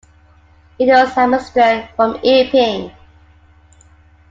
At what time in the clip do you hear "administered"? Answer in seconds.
1.15-1.89